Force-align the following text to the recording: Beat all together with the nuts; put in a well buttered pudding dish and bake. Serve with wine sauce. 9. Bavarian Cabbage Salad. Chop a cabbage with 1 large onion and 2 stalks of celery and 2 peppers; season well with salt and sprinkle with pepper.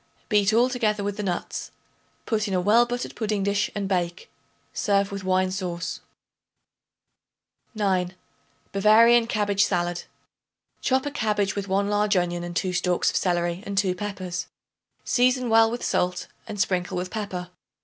Beat 0.29 0.51
all 0.51 0.67
together 0.67 1.03
with 1.03 1.17
the 1.17 1.21
nuts; 1.21 1.69
put 2.25 2.47
in 2.47 2.55
a 2.55 2.59
well 2.59 2.87
buttered 2.87 3.15
pudding 3.15 3.43
dish 3.43 3.69
and 3.75 3.87
bake. 3.87 4.31
Serve 4.73 5.11
with 5.11 5.23
wine 5.23 5.51
sauce. 5.51 5.99
9. 7.75 8.15
Bavarian 8.71 9.27
Cabbage 9.27 9.63
Salad. 9.63 10.05
Chop 10.81 11.05
a 11.05 11.11
cabbage 11.11 11.55
with 11.55 11.67
1 11.67 11.87
large 11.87 12.17
onion 12.17 12.43
and 12.43 12.55
2 12.55 12.73
stalks 12.73 13.11
of 13.11 13.15
celery 13.15 13.61
and 13.63 13.77
2 13.77 13.93
peppers; 13.93 14.47
season 15.03 15.49
well 15.51 15.69
with 15.69 15.85
salt 15.85 16.25
and 16.47 16.59
sprinkle 16.59 16.97
with 16.97 17.11
pepper. 17.11 17.51